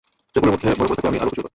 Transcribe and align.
সে 0.33 0.37
পুলের 0.41 0.53
মধ্যে 0.53 0.67
মরে 0.79 0.79
পড়ে 0.89 0.97
থাকলে 0.97 1.09
আমি 1.11 1.19
আরো 1.21 1.29
খুশি 1.31 1.41
হতাম। 1.41 1.49